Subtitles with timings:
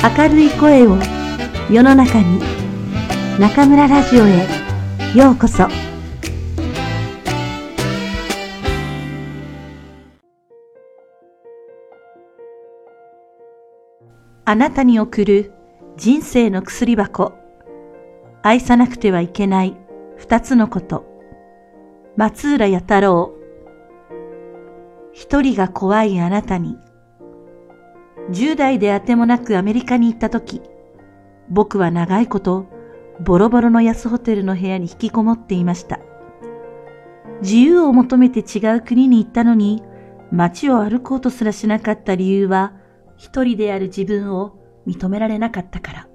[0.00, 0.96] 明るい声を
[1.68, 2.40] 世の中に
[3.40, 4.46] 中村ラジオへ
[5.16, 5.66] ようこそ。
[14.44, 15.52] あなたに送る
[15.96, 17.32] 人生の薬箱。
[18.42, 19.76] 愛さなくてはいけない
[20.16, 21.04] 二つのこと。
[22.16, 23.34] 松浦弥太郎。
[25.12, 26.78] 一人が怖いあなたに。
[28.30, 30.62] 10代であてもなくアメリカに行った時、
[31.48, 32.66] 僕は長いこと
[33.20, 35.98] ボロボロの安ホテルの部屋に引きこもっていました。
[37.42, 39.82] 自由を求めて違う国に行ったのに、
[40.30, 42.72] 街を歩こうとすらしなかった理由は、
[43.16, 46.08] 一人である自分を認められなかったから。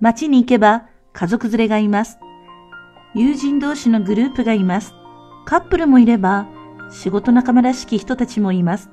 [0.00, 2.18] 街に行けば家族連れがいます。
[3.14, 4.94] 友人同士のグループがいます。
[5.44, 6.46] カップルもいれば、
[6.90, 8.90] 仕事仲間らしき人たちもいます。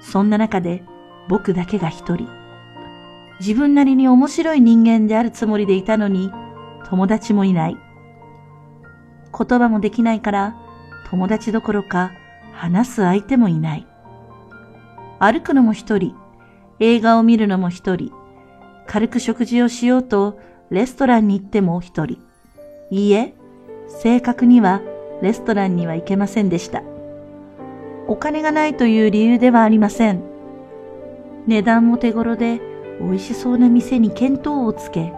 [0.00, 0.84] そんな中で
[1.28, 2.28] 僕だけが一人。
[3.40, 6.30] 自分なりに面白い人間であるつもりでいたのに、
[6.88, 7.76] 友達もいない。
[9.36, 10.56] 言葉もできないから、
[11.10, 12.12] 友達どころか
[12.52, 13.86] 話す相手もいない。
[15.18, 16.14] 歩くのも一人、
[16.80, 18.12] 映画を見るのも一人、
[18.86, 20.38] 軽く食事をしようと
[20.70, 22.18] レストランに行っても一人。
[22.90, 23.34] いいえ、
[23.88, 24.80] 正確には
[25.22, 26.82] レストランには行けませんでした。
[28.08, 30.31] お金がないという理由ではありません。
[31.46, 32.60] 値段も手頃で
[33.00, 35.12] 美味しそうな店に見当をつけ、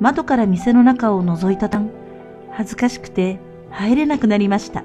[0.00, 1.90] 窓から店の中を覗いたたん、
[2.50, 3.38] 恥ずかしくて
[3.70, 4.84] 入れなくなりました。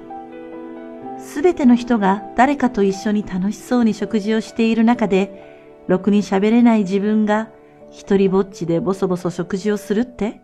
[1.18, 7.50] すべての人が誰かと一緒に楽しそうに食事をしている中で、ろくに喋れない自分が
[7.90, 10.40] 一人ぼっちでボソボソ食事をするって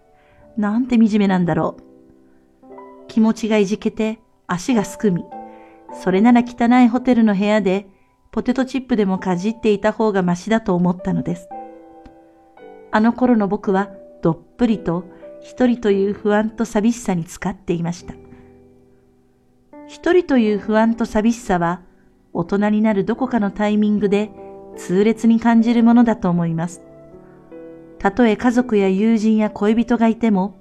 [0.56, 1.83] なんて惨めなんだろう。
[3.08, 5.25] 気持ちがいじけて足がすくみ、
[5.92, 7.88] それなら汚いホテルの部屋で
[8.37, 11.48] ポテトチップでもかじっていた方がましだと思ったのです。
[12.91, 13.89] あの頃の僕は
[14.20, 15.05] どっぷりと
[15.41, 18.12] 一人という不安と寂しさに使っていました。
[19.87, 21.81] 一人という不安と寂しさは
[22.34, 24.31] 大人になるどこかのタイミングで
[24.77, 26.83] 痛烈に感じるものだと思います。
[27.99, 30.59] たとえ家族や友人や恋人がいても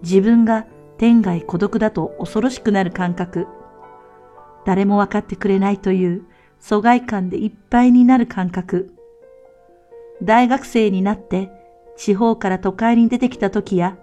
[0.00, 0.64] 自分が
[0.96, 3.46] 天涯孤独だと恐ろしくなる感覚、
[4.64, 6.24] 誰も分かってくれないという
[6.66, 8.94] 疎外感でいっぱいになる感覚。
[10.22, 11.50] 大学生になって
[11.98, 13.98] 地方から都会に出てきた時や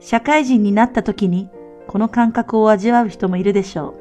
[0.00, 1.48] 社会人になった時に
[1.86, 3.94] この感覚を味わう人もいるでしょ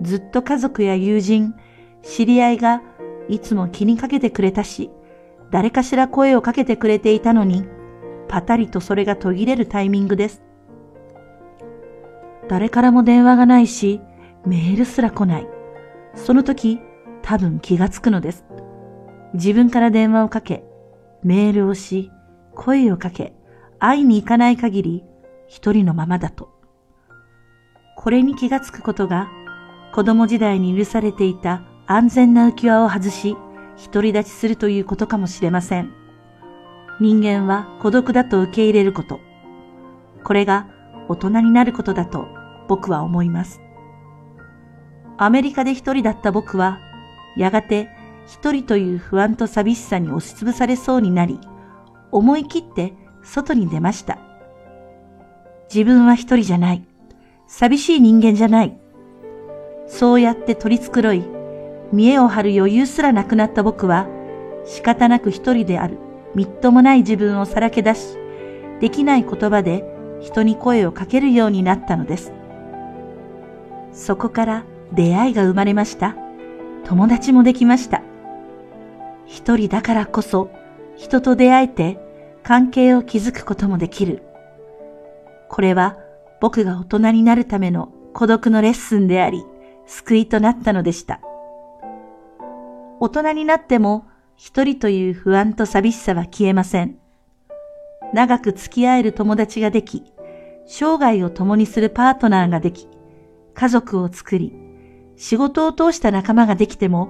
[0.00, 0.04] う。
[0.04, 1.54] ずっと家族や友人、
[2.02, 2.82] 知り合いが
[3.28, 4.90] いつも気にかけてくれたし、
[5.52, 7.64] 誰かしら声をかけてくれていたのに、
[8.26, 10.42] パタリとそれが途切れるタイミングです。
[12.48, 14.00] 誰からも電話がないし、
[14.44, 15.46] メールすら来ない。
[16.16, 16.80] その時、
[17.26, 18.44] 多分気がつくのです。
[19.34, 20.62] 自分から電話をかけ、
[21.24, 22.12] メールをし、
[22.54, 23.34] 声をかけ、
[23.80, 25.04] 会いに行かない限り
[25.48, 26.48] 一人のままだと。
[27.96, 29.28] これに気がつくことが
[29.92, 33.36] 子供時代に許されていた安全な浮き輪を外し、
[33.92, 35.92] 独り立ちするということかもしれません。
[37.00, 39.18] 人間は孤独だと受け入れること。
[40.22, 40.68] これが
[41.08, 42.28] 大人になることだと
[42.68, 43.60] 僕は思います。
[45.18, 46.85] アメリカで一人だった僕は
[47.36, 47.90] やがて
[48.26, 51.38] 一人という不安と寂しさに押しつぶされそうになり、
[52.10, 54.18] 思い切って外に出ました。
[55.72, 56.84] 自分は一人じゃない。
[57.46, 58.76] 寂しい人間じゃない。
[59.86, 61.24] そうやって取り繕い、
[61.92, 64.08] 見栄を張る余裕すらなくなった僕は、
[64.64, 65.98] 仕方なく一人である、
[66.34, 68.16] みっともない自分をさらけ出し、
[68.80, 69.84] できない言葉で
[70.20, 72.32] 人に声をかけるようになったのです。
[73.92, 76.16] そこから出会いが生まれました。
[76.86, 78.00] 友達もできました。
[79.26, 80.50] 一人だからこそ
[80.96, 81.98] 人と出会えて
[82.44, 84.22] 関係を築くこともできる。
[85.48, 85.96] これは
[86.40, 89.44] 僕が大人になるための孤独のレッスンであり、
[89.86, 91.20] 救いとなったのでした。
[93.00, 94.06] 大人になっても
[94.36, 96.98] 一人という不安と寂しさは消えません。
[98.14, 100.04] 長く付き合える友達ができ、
[100.66, 102.86] 生涯を共にするパートナーができ、
[103.54, 104.65] 家族を作り、
[105.16, 107.08] 仕事を通した仲間ができても、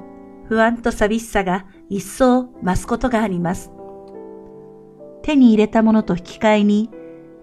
[0.48, 3.72] 不安と寂しさが一層増すことがあります。
[5.22, 6.90] 手に入れたものと引き換えに、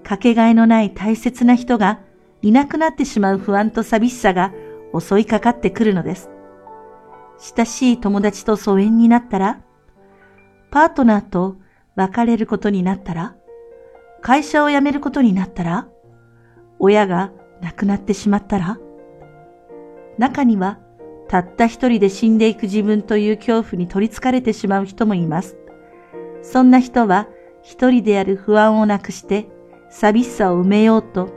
[0.04, 2.00] かけがえのない大切な人が
[2.42, 4.54] いなくなってしまう不安と寂しさが
[4.98, 6.30] 襲いかかってくるのです。
[7.56, 9.62] 親しい友達と疎遠になったら、
[10.72, 11.58] パートナーと
[11.96, 13.36] 別れることになったら、
[14.22, 15.88] 会社を辞めることになったら、
[16.80, 17.32] 親が
[17.62, 18.78] 亡くなってしまったら、
[20.18, 20.80] 中には、
[21.28, 25.58] たった一人で死んでいく自分という恐怖に取り憑かれてしまう人もいます。
[26.44, 27.28] そんな人は
[27.64, 29.48] 一人である不安をなくして
[29.90, 31.30] 寂しさを埋めようと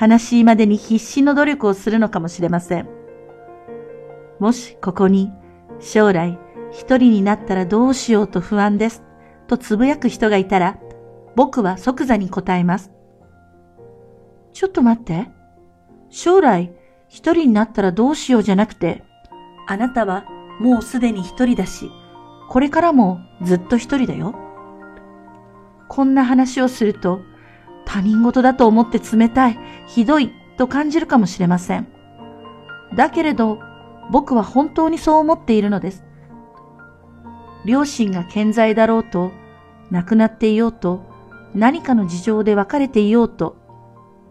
[0.00, 2.88] 悲しいまでに必死の努力をするのかもしれません。
[4.38, 5.30] もしここに
[5.80, 6.38] 将来
[6.70, 9.02] 一人になったらどうしようと不安です
[9.46, 10.78] とつぶやく人がいたら
[11.36, 12.92] 僕は即座に答えます。
[14.52, 15.28] ちょっと待って。
[16.10, 16.72] 将来
[17.14, 19.04] 一人になったらどうしようじゃなくて、
[19.68, 20.24] あなたは
[20.58, 21.88] もうすでに一人だし、
[22.48, 24.34] これからもずっと一人だよ。
[25.88, 27.20] こんな話をすると、
[27.86, 31.86] 他人事だと思って冷たい、ひどいと感じるかもしれません。
[32.96, 33.60] だけれど、
[34.10, 36.04] 僕は本当にそう思っているのです。
[37.64, 39.30] 両親が健在だろうと、
[39.92, 41.04] 亡くなっていようと、
[41.54, 43.54] 何かの事情で別れていようと、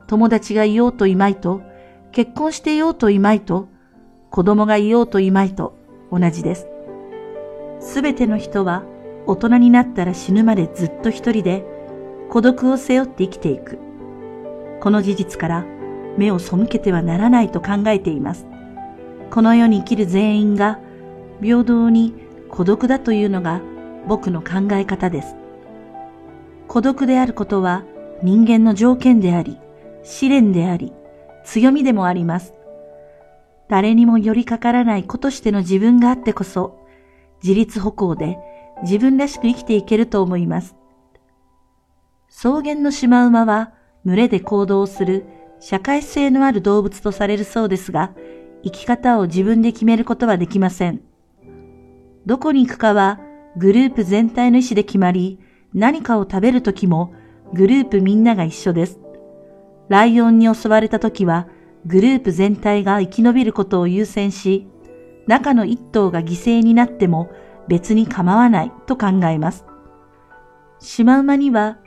[0.07, 1.61] 友達がいようといまいと、
[2.13, 3.69] 結婚していようといまいと、
[4.29, 5.75] 子供がいようといまいと
[6.11, 6.67] 同じです。
[7.79, 8.83] すべての人は
[9.25, 11.65] 大人になったら死ぬまでずっと一人で
[12.29, 13.79] 孤独を背負って生きていく。
[14.79, 15.65] この事実から
[16.15, 18.45] 目を背けてはならないと考えています。
[19.31, 20.79] この世に生きる全員が
[21.41, 22.13] 平等に
[22.47, 23.59] 孤独だというのが
[24.07, 25.35] 僕の考え方です。
[26.67, 27.83] 孤独であることは
[28.21, 29.57] 人間の条件であり、
[30.03, 30.93] 試練であり、
[31.43, 32.53] 強みでもあります。
[33.69, 36.85] 誰にも寄りかからない子としての自分があってこそ、
[37.41, 38.37] 自立歩行で
[38.83, 40.75] 自分らしく生きていけると思います。
[42.29, 43.73] 草原のシマウマは
[44.05, 45.25] 群れで行動する
[45.59, 48.13] 社会性のある動物とされるそうですが、
[48.63, 51.01] 生き方を自分で決めることはできません。
[52.25, 53.19] どこに行くかは
[53.57, 55.39] グループ全体の意思で決まり、
[55.73, 57.13] 何かを食べるときも
[57.53, 58.99] グループみんなが一緒です。
[59.89, 61.47] ライオンに襲われたときは
[61.85, 64.67] グループ全体が生き延びることを優先し、
[65.27, 67.29] 中の一頭が犠牲になっても
[67.67, 69.65] 別に構わないと考えます。
[70.79, 71.77] シマウマには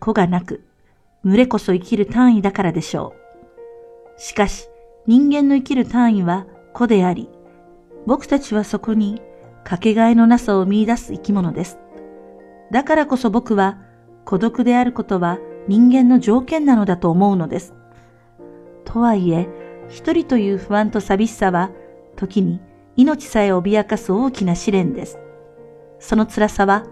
[0.00, 0.64] 子がなく、
[1.24, 3.14] 群れこそ生きる単位だからでしょ
[4.16, 4.20] う。
[4.20, 4.68] しかし、
[5.06, 7.28] 人間の生きる単位は子であり、
[8.06, 9.20] 僕たちはそこに
[9.64, 11.78] かけがえのなさを見出す生き物です。
[12.70, 13.78] だからこそ僕は
[14.24, 17.74] 孤独であることは人間の条件なのだと思うのです。
[18.84, 19.48] とはいえ、
[19.88, 21.70] 一人という不安と寂しさは、
[22.16, 22.60] 時に
[22.96, 25.18] 命さえ脅かす大きな試練です。
[25.98, 26.84] その辛さは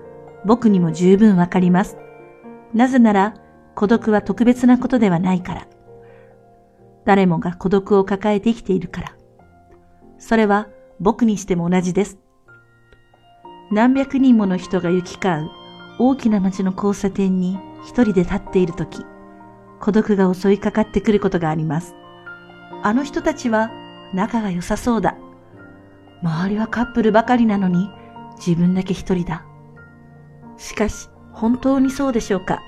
[0.44, 1.96] 僕にも十分わかります。
[2.74, 3.34] なぜなら
[3.74, 5.66] 孤独は特別なことではないから。
[7.04, 9.16] 誰もが孤独を抱えて生きているから。
[10.19, 12.19] それは僕にしても同じです。
[13.70, 15.50] 何百人もの人が行き交う
[15.98, 19.05] 大きな街の交差点に一人で立っているとき、
[19.81, 21.94] 孤独が襲いかかってくることがあります。
[22.82, 23.70] あの人たちは
[24.14, 25.17] 仲が良さそうだ。
[26.23, 27.90] 周りはカップルばかりなのに
[28.37, 29.44] 自分だけ一人だ。
[30.56, 32.61] しかし、本当にそうでしょうか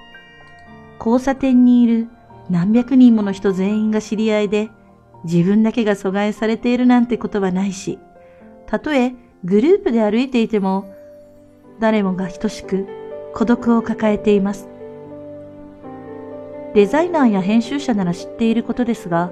[0.99, 2.09] 交差点にいる
[2.51, 4.71] 何百人もの人全員が知り合いで、
[5.25, 7.99] 自分だけが阻害されているなんてことはないし、
[8.67, 9.15] たとえ
[9.45, 10.93] グループで歩いていても、
[11.79, 12.87] 誰もが等しく
[13.35, 14.69] 孤独を抱えています。
[16.75, 19.31] デザイナーや編集者なら知っていることですが、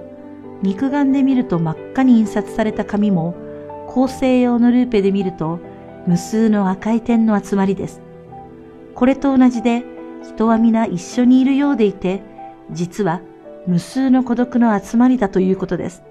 [0.62, 3.34] 肉眼で見ると真っ赤に印刷された紙も、
[3.88, 5.58] 構成用のルーペで見ると
[6.06, 8.00] 無数の赤い点の集まりです。
[8.94, 9.84] これと同じで、
[10.22, 12.22] 人は皆一緒にいるようでいて、
[12.70, 13.20] 実は
[13.66, 16.04] 無数の孤独の集まりだということです。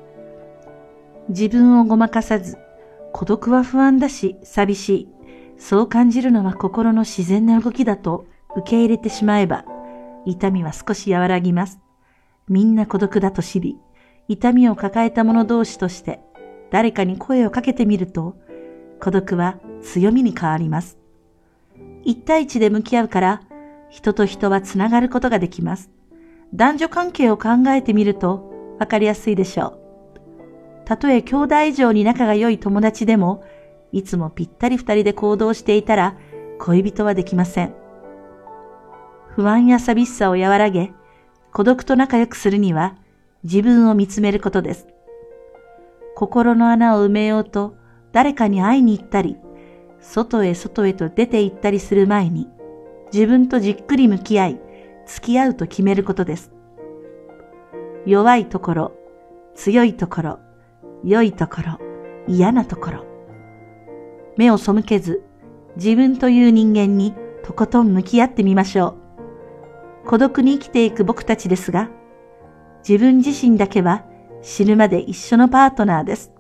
[1.30, 2.58] 自分をごまかさず、
[3.14, 5.08] 孤独は不安だし寂しい、
[5.58, 8.26] そう感じるのは心の自然な動きだと
[8.58, 9.64] 受け入れてしまえば、
[10.26, 11.80] 痛みは少し和らぎます。
[12.48, 13.78] みんな孤独だと知り、
[14.28, 16.22] 痛みを抱えた者同士として
[16.72, 18.36] 誰かに声をかけてみると、
[19.00, 20.98] 孤独は強みに変わります。
[22.04, 23.42] 一対一で向き合うから、
[23.90, 25.90] 人と人はつながることができます。
[26.54, 29.80] 男女関係を考えてみるとわかりやすいでしょう。
[30.86, 33.44] たとえ兄弟以上に仲が良い友達でも、
[33.92, 36.16] いつもぴったり二人で行動していたら
[36.60, 37.81] 恋人はできません。
[39.36, 40.92] 不安や寂しさを和らげ、
[41.54, 42.96] 孤独と仲良くするには
[43.44, 44.88] 自分を見つめることです。
[46.16, 47.76] 心の穴を埋めようと
[48.12, 49.38] 誰かに会いに行ったり、
[50.00, 52.48] 外へ外へと出て行ったりする前に、
[53.14, 54.62] 自分とじっくり向き合い、
[55.06, 56.52] 付き合うと決めることです。
[58.06, 58.92] 弱いところ、
[59.56, 60.40] 強いところ、
[61.04, 61.80] 良いところ、
[62.28, 63.06] 嫌なところ。
[64.38, 65.24] 目を背けず、
[65.76, 69.01] 自分という人間にとことん向き合ってみましょう。
[70.12, 71.90] 孤独に生きていく僕たちですが、
[72.86, 74.04] 自分自身だけは
[74.42, 76.34] 死ぬまで一緒のパートナーです。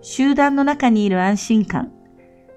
[0.00, 1.90] 集団の中にいる安心感、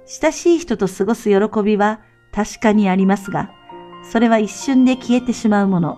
[0.05, 3.49] 親しい人と過ごす喜びは確かにありますが、
[4.03, 5.97] それは一瞬で消えてしまうもの。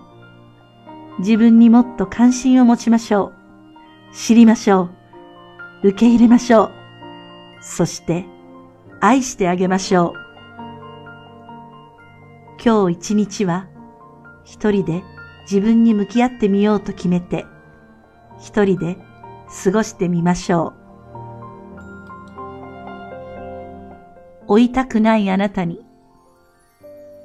[1.18, 3.34] 自分にもっと関心を持ちましょ
[4.12, 4.14] う。
[4.16, 4.88] 知りましょ
[5.82, 5.88] う。
[5.88, 6.72] 受け入れましょう。
[7.60, 8.24] そして、
[9.02, 10.18] 愛してあげましょう。
[12.64, 13.68] 今日一日は、
[14.48, 15.04] 一人で
[15.42, 17.44] 自分に向き合ってみようと決めて、
[18.40, 18.96] 一人で
[19.62, 20.72] 過ごしてみましょ
[24.48, 24.52] う。
[24.54, 25.84] 追いたくないあなたに、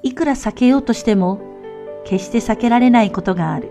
[0.04, 1.40] いくら避けようとしても、
[2.04, 3.70] 決して避けられないことがある。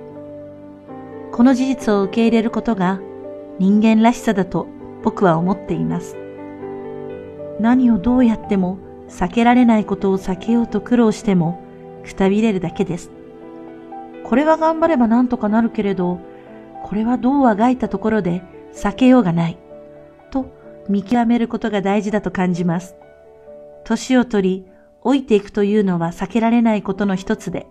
[1.30, 3.00] この事実を受け入れることが
[3.58, 4.66] 人間らしさだと
[5.02, 6.16] 僕は思っています。
[7.60, 8.78] 何をどうやっても
[9.08, 11.62] 避けられないことを避けようと苦労しても
[12.02, 13.10] くたびれるだけです。
[14.32, 16.18] これは頑張ればなんとかなるけれど、
[16.84, 19.58] これはどうあがいたところで避けようがない。
[20.30, 20.46] と
[20.88, 22.96] 見極めることが大事だと感じます。
[23.84, 24.66] 年を取り、
[25.04, 27.66] 老いていくというのは避けられないことの一つで、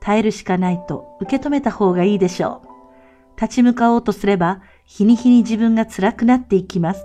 [0.00, 3.38] 耐えるしかないと受け止めた方がいいでしょう。
[3.38, 7.04] 立ち向かおうとすれば、日に日に自分が辛くなっていきます。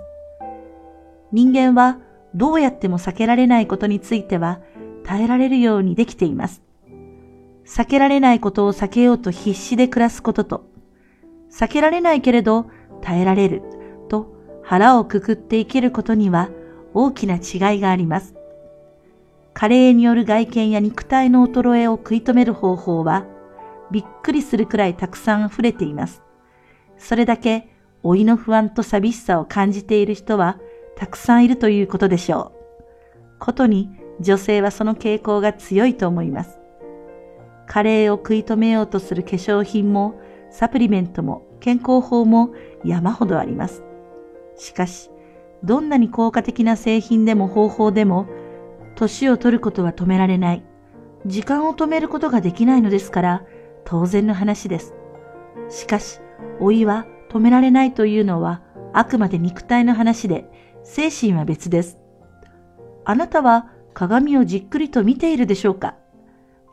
[1.32, 1.98] 人間は
[2.34, 4.60] どうやっても避けられないことについては
[5.04, 6.65] 耐えられるようにできています。
[7.66, 10.66] 避けられないことを避けようと必死で暮らすことと、
[11.50, 12.66] 避けられないけれど
[13.02, 13.62] 耐えられる
[14.08, 16.50] と腹をくくって生きることには
[16.94, 18.34] 大きな違いがあります。
[19.52, 23.24] 加齢による外見や肉体の衰えを食い止める方法は、
[23.90, 26.22] びっくりするくらいたくさん溢れています。
[26.98, 27.68] それだけ
[28.02, 30.58] 老いの不安と寂しさを感じている人は
[30.96, 33.38] たくさんいるということでしょう。
[33.38, 36.60] ことに女性はその傾向が強いと思います。
[37.66, 40.20] 加齢を食い止めようとする化粧品も
[40.50, 42.54] サプリメントも健康法も
[42.84, 43.82] 山ほどあります。
[44.56, 45.10] しかし、
[45.62, 48.26] どんなに効果的な製品でも方法でも、
[48.94, 50.64] 年を取ることは止められない。
[51.26, 53.44] 時間を止めることができないのですから、
[53.84, 54.94] 当然の話です。
[55.68, 56.20] しかし、
[56.60, 60.48] 老いは止められないというのは、あくまで肉体の話で、
[60.84, 61.98] 精神は別です。
[63.04, 65.96] あなたは鏡をじっくりと見ているでしょうか？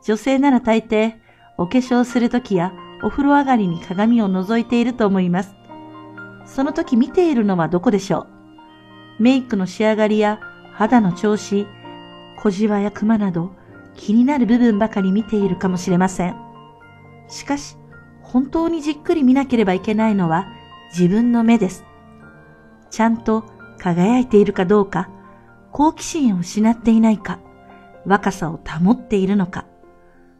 [0.04, 1.14] 女性なら大抵、
[1.56, 5.54] お化粧するときやお風呂上がりに鏡を覗いていると思います。
[6.44, 8.26] その時見ているのはどこでしょ
[9.18, 9.22] う？
[9.22, 10.40] メイクの仕上がりや
[10.72, 11.66] 肌の調子、
[12.36, 13.54] 小じわやクマなど
[13.94, 16.36] 気になる部分ばかり見ているかもしれません。
[17.28, 17.78] しかし、
[18.20, 20.48] 本当にじっくり見なければいけないのは
[20.90, 21.84] 自分の目です。
[22.90, 23.44] ちゃんと
[23.78, 25.08] 輝いているかどうか、
[25.72, 27.38] 好奇心を失っていないか、
[28.04, 29.64] 若さを保っているのか、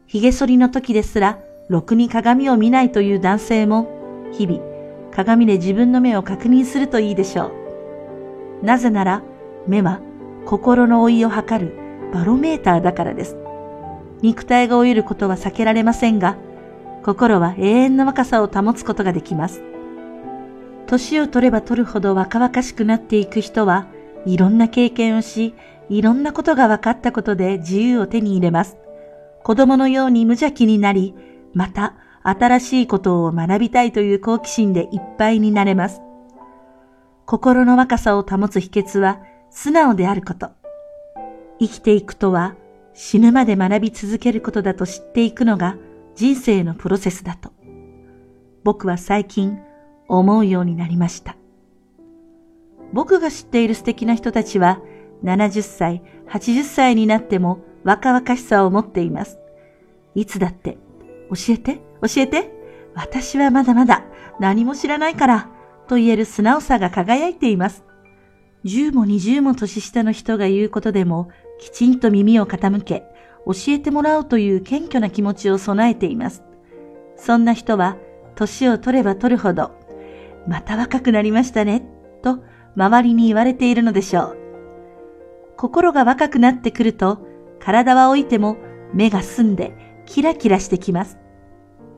[0.07, 3.87] 髭剃りの時ですら、ろくに鏡を見ないという男性も、
[4.31, 4.61] 日々、
[5.11, 7.51] 鏡で自分の目を確認するといいでしょ
[8.61, 8.65] う。
[8.65, 9.23] なぜなら
[9.67, 10.01] 目は
[10.45, 11.77] 心の老いを測る
[12.13, 13.37] バロメーターだからです。
[14.21, 16.37] 肉体が老いることは避けられませんが、
[17.03, 19.63] 心は永遠の若さを保つことができます。
[20.87, 23.87] 年を取れば取るほど若々しくなっていく人は
[24.25, 25.55] いろんな経験をし、
[25.89, 28.77] いろんなことが分かったことで自由を手に入れます。
[29.45, 31.13] 子供のように無邪気になり、
[31.53, 36.01] また新しいことを学びたいという好奇心でいっぱいになれます。
[37.27, 39.21] 心の若さを保つ秘訣は
[39.51, 40.49] 素直であること。
[41.59, 42.55] 生きていくとは
[42.95, 45.77] 死ぬまで学び続けることだと知っていくのが
[46.15, 47.51] 人生のプロセスだと。
[48.63, 49.59] 僕は最近
[50.07, 51.37] 思うようになりました。
[52.93, 54.81] 僕が知っている素敵な人たちは
[55.23, 59.39] 70歳、80歳になっても若々しさを持っています。
[60.15, 60.77] いつだって、
[61.29, 62.51] 教えて、教えて、
[62.95, 64.03] 私はまだまだ
[64.39, 65.49] 何も知らないから
[65.87, 67.85] と言える素直さが輝いています。
[68.65, 73.03] 10も20も年下の人が言うことでも、きちんと耳を傾け、
[73.45, 76.43] 教えてもらうという謙虚な気持ちを備えています。
[77.15, 77.97] そんな人は、
[78.33, 79.71] 年を取れば取るほど、
[80.47, 81.83] また若くなりましたね、
[82.23, 82.39] と
[82.75, 84.37] 周りに言われているのでしょう。
[85.55, 87.24] 心が若くなってくると、
[87.65, 88.57] 体は老いても
[88.93, 91.17] 目が澄んでキラキラしてきます。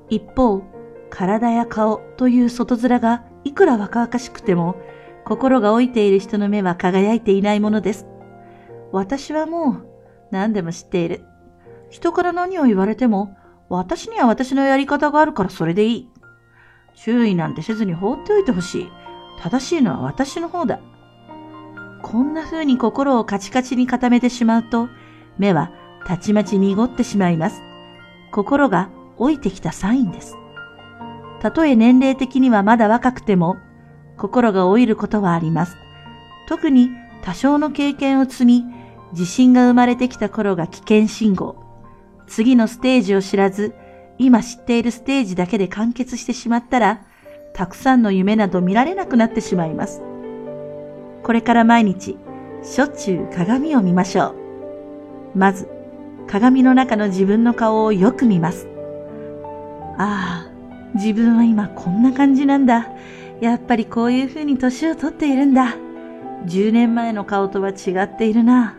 [0.10, 0.64] 一方、
[1.10, 4.78] 体や顔という外面がいくら若々しくても、
[5.26, 8.08] 心が老いている人の目は輝いていないものです。
[8.94, 9.88] 私はもう
[10.32, 11.26] 何でも知っている。
[11.90, 13.36] 人から何を言われても、
[13.68, 16.10] 私には私のやり方があるからそれでいい。
[16.96, 18.92] 注意なんてせずに放っておいてほしい。
[19.42, 20.80] 正しいのは私の方だ。
[22.04, 24.88] こんな風に心をカチカチに固めてしまうと、
[25.38, 25.72] 目は
[26.06, 27.62] たちまち濁ってしまいます。
[28.32, 28.90] 心が
[29.20, 30.38] 老いてきたサインです。
[31.40, 33.58] たとえ年齢的にはまだ若くても、
[34.18, 35.78] 心が老いることはあります。
[36.48, 36.90] 特に
[37.22, 38.66] 多少の経験を積み、
[39.14, 41.64] 地震が生まれてきた頃が危険信号。
[42.26, 43.76] 次のステージを知らず、
[44.18, 47.02] 今知っているステージだけで完結してしまったら、
[47.54, 50.02] たくさんの夢など見られなくなってしまいます。
[51.24, 52.18] これから毎日、
[52.64, 54.47] しょっちゅう鏡を見ましょう。
[55.38, 55.70] まず、
[56.28, 58.68] 鏡の中の自分の顔をよく見ます。
[59.98, 60.52] ああ、
[60.96, 62.90] 自分は今こんな感じなんだ。
[63.40, 65.76] やっぱりこういう風に年を取っているんだ。
[66.46, 68.76] 10年前の顔とは違っているな。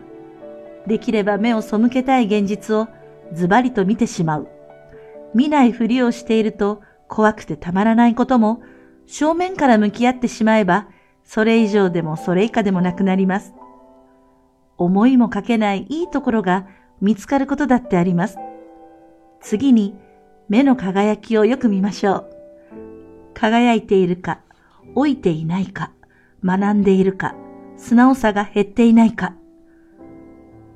[0.85, 2.87] できれば目を背けたい現実を
[3.33, 4.49] ズバリと見てしまう。
[5.33, 8.61] 見ないふりをしていると怖くてたまらないことも
[9.05, 10.87] 正面から向き合ってしまえば
[11.23, 13.53] それ以上でもそれ以下でもなくなります。
[14.79, 16.65] 思いもかけないいいところが
[17.01, 18.37] 見つかることだってあります。
[19.41, 19.95] 次に
[20.47, 22.29] 目の輝きをよく見ましょう。
[23.33, 24.39] 輝いているか、
[24.95, 25.91] 老いていないか、
[26.43, 27.35] 学んでいるか、
[27.77, 29.35] 素直さが減っていないか。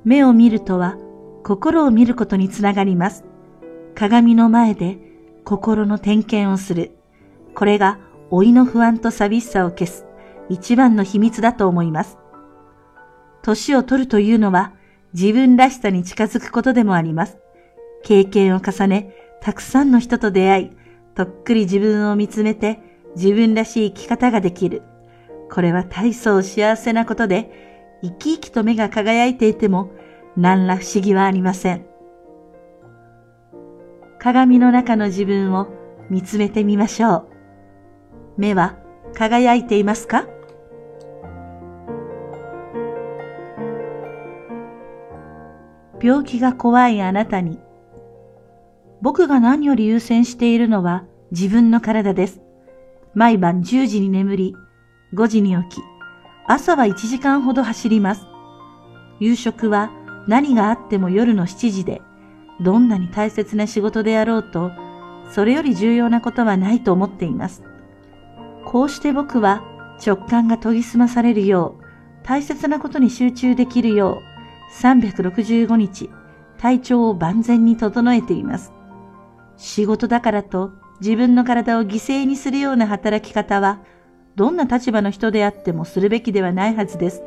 [0.04, 0.96] 目を見るとは
[1.42, 3.24] 心を見ることにつながります。
[3.94, 4.98] 鏡の前で
[5.44, 6.96] 心の点検をする。
[7.54, 7.98] これが
[8.30, 10.04] 老いの不安と寂しさを消す
[10.48, 12.18] 一番の秘密だと思います。
[13.44, 14.72] 年を取るというのは
[15.12, 17.36] 自分らしさに近づくことでもあります。
[18.02, 20.70] 経験を重ね、たくさんの人と出会い、
[21.14, 22.80] とっくり自分を見つめて
[23.14, 24.82] 自分らしい生き方ができる。
[25.50, 29.90] これは大層幸せなことで、生き生きと目が輝いていても
[30.36, 31.84] 何ら不思議はありません。
[34.18, 35.68] 鏡の中の自分を
[36.08, 37.28] 見つめてみましょう。
[38.38, 38.78] 目は
[39.14, 40.26] 輝いていますか？
[46.04, 47.58] 病気が怖いあなたに。
[49.00, 52.42] 僕が何より優先しているのは自分の体です。
[53.14, 54.54] 毎晩10時に眠り、
[55.14, 55.82] 5時に起き、
[56.46, 58.26] 朝は1時間ほど走ります。
[59.18, 59.90] 夕食は
[60.28, 62.02] 何があっても夜の7時で、
[62.60, 64.72] どんなに大切な仕事であろうと、
[65.30, 67.62] それより重要なことはないと思っています。
[68.66, 69.62] こうして僕は
[70.06, 71.84] 直感が研ぎ澄まされるよう、
[72.24, 74.33] 大切なことに集中できるよう、
[74.80, 76.10] 365日、
[76.58, 78.72] 体調を万全に整えています。
[79.56, 83.80] 仕事だからと自分の体を犠牲にするような働き方は、
[84.34, 87.22] どんな立場の人であってもするべきではないはずです。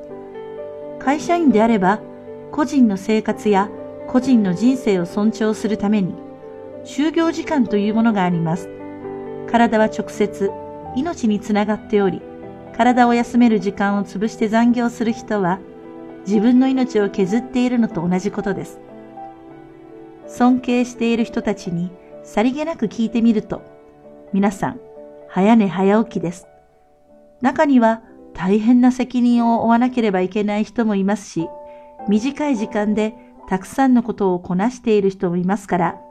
[1.00, 2.02] 会社員であれば、
[2.52, 3.70] 個人の生活や
[4.08, 6.16] 個人の人生を尊重するために、
[6.84, 8.70] 就業時間というものがあります。
[9.50, 10.52] 体は直接
[10.96, 12.22] 命につながっており、
[12.76, 15.60] 体を休める時間を潰して残業する人は、
[16.28, 18.82] 自分の命を削っているのと同じことです。
[20.28, 21.90] 尊敬している人たちに
[22.24, 23.62] さりげなく聞いてみると、
[24.34, 24.80] 皆さん、
[25.30, 26.48] 早寝早起きです。
[27.42, 28.02] 中には
[28.34, 31.48] 大変な責任を負わなければいけない人もいますし、
[32.10, 33.14] 短い時間で
[33.48, 36.02] たくさんのことをこなしている人もいますから、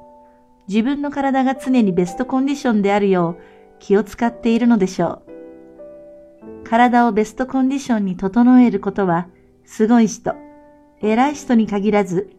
[0.66, 3.42] 自分の体が常にベストコンディションであるよう
[3.79, 6.64] 気を使っているのでしょう。
[6.64, 9.29] 体をベストコンディションに整えることは、
[9.66, 10.35] すごい人、
[11.02, 12.31] 偉い人に限らず、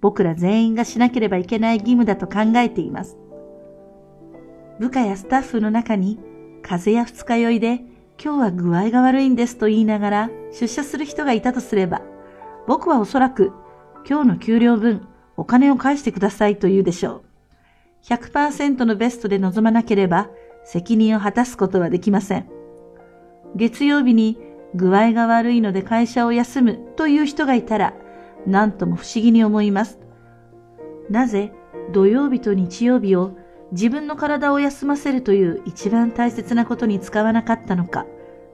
[0.00, 3.16] 僕ら全員がしなければいけない義務だと考えています。
[4.78, 6.18] 部下やスタッフの中に、
[6.62, 7.84] 風邪や二日酔いで、
[8.22, 12.02] 今日は具合が悪いんですと言いながら出社する人がいたとすれば、
[12.66, 13.52] 僕はおそらく
[14.08, 17.22] 今日の給料分お金を返してくださいと言うでしょう。
[18.04, 20.28] 100%のベストで臨まなければ
[20.64, 22.48] 責任を果たすことはできません。
[23.54, 24.38] 月曜日に
[24.74, 27.94] 具合が悪いので会社を休むという人がいたら
[28.46, 29.98] 何とも不思議に思います。
[31.10, 31.52] なぜ
[31.92, 33.36] 土曜日と日曜日を
[33.72, 38.06] 自分の体を休ませるという一番大切なことに使わなかったのか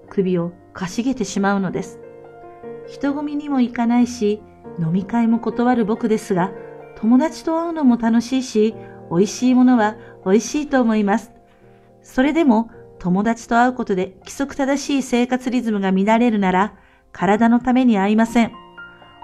[0.09, 2.01] 首をかしげてしまうのです。
[2.87, 4.41] 人混みにも行かないし、
[4.79, 6.53] 飲み会も断る僕ですが、
[6.97, 8.75] 友達と会うのも楽しいし、
[9.11, 11.33] 美味しいものは美味しいと思います。
[12.03, 16.75] それでも友達と会うことで規則正しい生活リズムが乱れるなら、
[17.13, 18.53] 体のために合いません。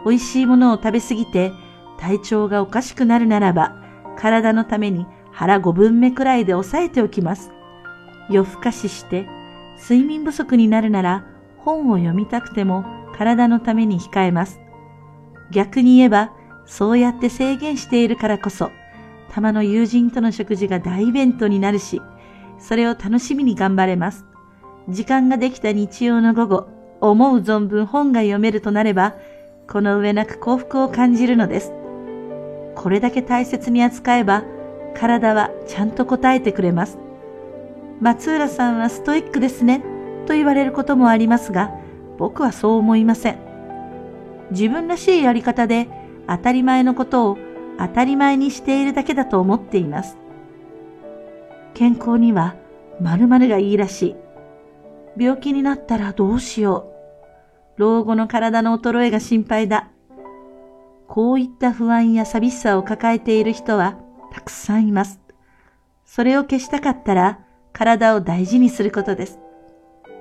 [0.04, 1.52] 美味しいものを食べすぎて
[1.98, 3.76] 体調がおかしくなるならば、
[4.16, 7.50] 体のために腹5分目くらいで抑えておきます。
[8.30, 9.26] 夜更かしして
[9.76, 11.26] 睡眠不足になるなら
[11.58, 12.84] 本を読みたくても
[13.16, 14.60] 体のために控えます。
[15.50, 16.32] 逆に言えば、
[16.66, 18.70] そうやって制限しているからこそ、
[19.30, 22.00] たまの友人との食事が大イベントになるし、
[22.58, 24.24] それを楽しみに頑張れます。
[24.88, 26.68] 時間ができた日曜の午後、
[27.00, 29.14] 思う存分本が読めるとなれば、
[29.70, 31.72] この上なく幸福を感じるのです。
[32.74, 34.44] これだけ大切に扱えば、
[34.94, 36.98] 体はちゃんと答えてくれます。
[38.00, 39.82] 松浦さんはストイックですね、
[40.26, 41.72] と言われることもありますが、
[42.18, 43.38] 僕はそう思いません。
[44.50, 45.88] 自分らしいやり方で
[46.28, 47.38] 当たり前のことを
[47.78, 50.16] 当たり前にしているだけだと思っています。
[51.74, 52.56] 健康には
[53.00, 54.16] 〇〇がいいらしい。
[55.16, 56.90] 病気になったらどうしよ
[57.76, 57.80] う。
[57.80, 59.90] 老後の体の衰えが心配だ。
[61.08, 63.98] こういった不安や寂しさを抱えている人は
[64.32, 65.20] たくさんいます。
[66.04, 67.40] それを消したかったら
[67.72, 69.38] 体を大事にすることです。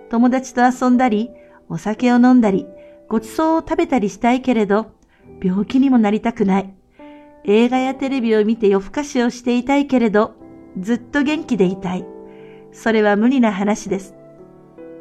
[0.10, 1.30] 友達と遊んだり、
[1.70, 2.68] お酒を飲んだり、
[3.08, 4.92] ごちそうを食べたりしたいけれど、
[5.42, 6.74] 病気にもなりたくない。
[7.46, 10.36] 映画やテレビを見て夜更かしをしていたいけれど、
[10.80, 12.06] ずっと元気でいたい。
[12.72, 14.16] それは無理な話です。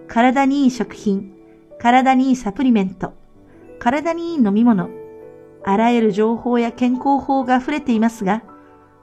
[0.09, 1.33] 体にいい食品、
[1.79, 3.15] 体にいいサプリメント、
[3.79, 4.91] 体にいい飲み物、
[5.65, 8.43] あらゆる情報や健康法が溢れていますが、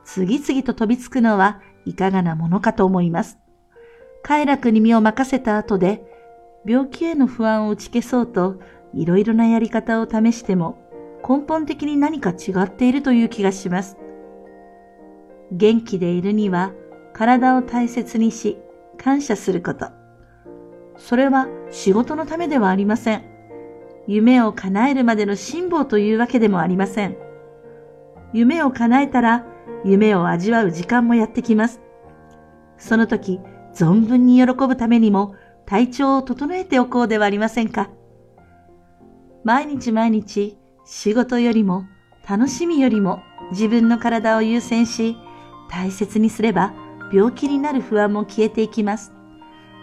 [0.04, 3.38] 次々と飛びつくのはいかがなものかと思います。
[4.22, 6.04] 快楽に身を任せた後で、
[6.66, 8.60] 病気への不安を打ち消そうと、
[8.94, 10.78] いろいろなやり方を試しても、
[11.28, 13.98] 根本的に何か違っているという気がします。
[15.52, 16.72] 元気でいるには、
[17.14, 18.58] 体を大切にし、
[18.98, 19.88] 感謝すること。
[20.98, 23.24] それは仕事のためではありません。
[24.08, 27.16] 夢を叶えるまでの辛抱というわけでもありません。
[28.34, 29.46] 夢を叶えたら、
[29.86, 31.82] 夢を味わう時間もやってきます。
[32.78, 33.40] その時、
[33.74, 35.36] 存分に喜ぶためにも
[35.66, 37.90] 体調を整えておこうではありませんか。
[39.44, 41.86] 毎日毎日仕事よりも
[42.28, 45.16] 楽しみよりも自分の体を優先し
[45.70, 46.74] 大切にすれば
[47.14, 49.14] 病気になる不安も消えていきます。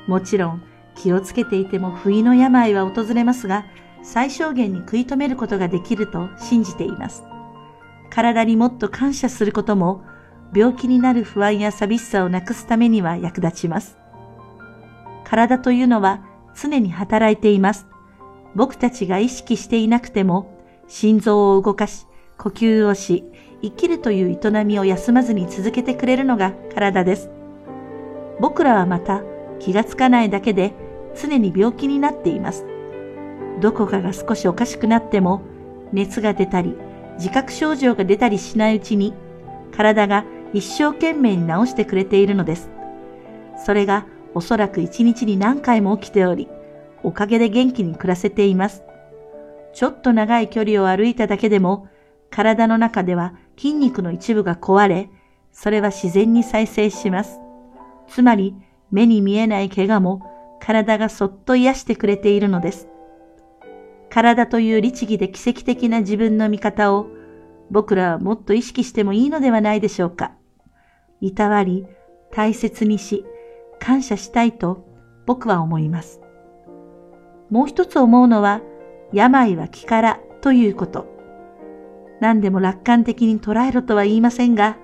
[0.06, 0.62] もちろん
[0.94, 3.66] 気をつけていても不意の病は訪れますが
[4.02, 7.24] 最小限に食い止めることができると信じています。
[8.10, 10.02] 体にもっと感謝することも
[10.54, 13.98] 病気になる不安や寂しさをなくすためには役立ちます。
[15.24, 17.86] 体というのは常に働いています。
[18.54, 20.56] 僕たちが意識していなくても、
[20.88, 22.06] 心臓を動かし、
[22.38, 23.24] 呼吸をし、
[23.66, 27.30] 生きるという営みを休まずに続けてくれるのが体です。
[28.40, 29.22] 僕らはまた
[29.58, 30.72] 気がつかないだけで
[31.20, 32.64] 常に病気になっています。
[33.60, 35.42] どこかが少しおかしくなっても、
[35.92, 36.76] 熱が出たり、
[37.16, 39.14] 自覚症状が出たりしないうちに、
[39.74, 42.70] 体が一生懸命に治してくれているのです。
[43.64, 46.48] それがおそらく一日に何回も起きており、
[47.02, 48.84] おかげで元気に暮らせています。
[49.72, 51.88] ちょっと長い距離を歩いただけでも、
[52.30, 55.10] 体の中では筋肉の一部が壊れ、
[55.52, 57.40] それは自然に再生します。
[58.08, 58.54] つまり、
[58.90, 60.22] 目に見えない怪我も
[60.60, 62.88] 体がそっと癒してくれているのです。
[64.10, 67.06] 体という律儀で奇跡的な自分の見方を
[67.70, 70.32] 僕らはもっと意識してもいいのではないでしょうか。
[71.20, 71.86] いたわり、
[72.30, 73.24] 大切にし、
[73.80, 74.86] 感謝したいと
[75.26, 76.20] 僕は思います。
[77.50, 78.60] もう一つ思うのは、
[79.12, 81.15] 病は気からということ。
[82.20, 84.76] 何でも楽観的に捉えろとは言いませんが、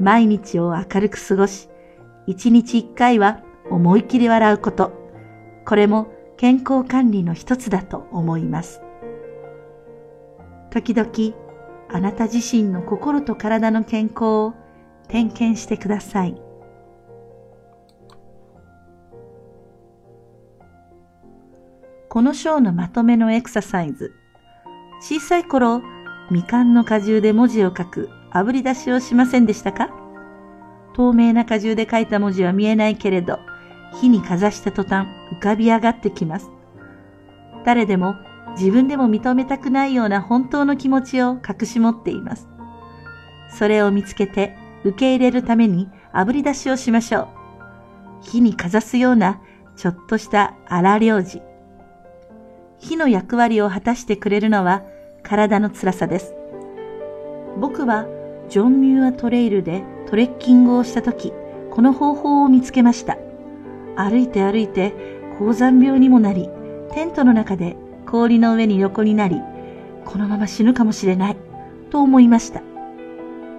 [0.00, 1.68] 毎日を明るく過ごし、
[2.26, 4.92] 一日一回は思い切り笑うこと。
[5.66, 8.80] これも健康管理の一つだと思います。
[10.70, 11.10] 時々、
[11.90, 14.54] あなた自身の心と体の健康を
[15.08, 16.40] 点検してください。
[22.08, 24.12] この章のまとめのエクササイズ。
[25.00, 25.82] 小さい頃、
[26.30, 29.88] みかんの果汁で文字を書く炙り出しをしませんでしたか？
[30.94, 33.38] 透明な果汁で書いた文字は見えないけれど、
[34.00, 36.50] 火にかざした途端浮かび上がってきます。
[37.64, 38.14] 誰でも
[38.58, 42.48] 自分でも認めたくないような本当の気持ちを隠し持っています。
[43.50, 47.28] それを見つけて受け入れるために炙り出しをしましょう。
[48.20, 49.40] 火にかざすような
[49.76, 51.40] ちょっとした荒領事。
[52.78, 54.82] 火の役割を果たしてくれるのは
[55.28, 56.34] 体の辛さです。
[57.60, 58.06] 僕は
[58.48, 61.34] ジョンミューアトレイルでトレッキングをした時、
[61.70, 63.18] この方法を見つけました。
[63.96, 64.94] 歩いて歩いて
[65.38, 66.48] 高山病にもなり、
[66.92, 69.42] テントの中で氷の上に横になり、
[70.06, 71.36] このまま死ぬかもしれない、
[71.90, 72.62] と思いました。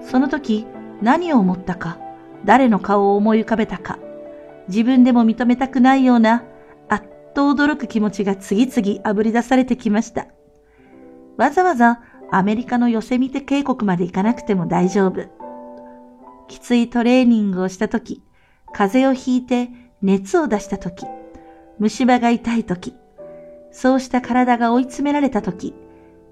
[0.01, 0.65] その時、
[1.03, 1.99] 何を思ったか、
[2.45, 3.99] 誰の顔を思い浮かべたか、
[4.67, 6.43] 自分でも認めたくないような、
[6.87, 7.03] あっ
[7.35, 10.25] と驚く気持ちが次々あぶり出されてきました。
[11.39, 15.23] わざわざアメリカのヨセミテ渓谷まで行かなくても大丈夫。
[16.49, 18.21] きついトレーニングをした時、
[18.73, 19.69] 風邪をひいて
[20.01, 21.05] 熱を出した時、
[21.79, 22.93] 虫歯が痛い時、
[23.71, 25.73] そうした体が追い詰められた時、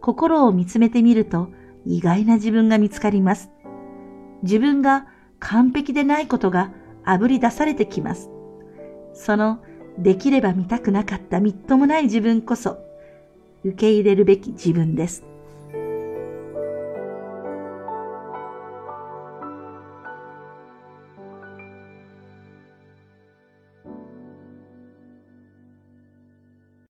[0.02, 1.52] 心を見つめてみると
[1.86, 3.50] 意外な自分が見つかります。
[4.43, 5.08] 自分が
[5.39, 6.74] 完璧でないことが
[7.06, 8.30] あぶり出されてきます。
[9.13, 9.63] その
[9.98, 12.86] できれば見たくなかったみっともない自分こそ、
[13.67, 15.27] 受け入れるべき自分です。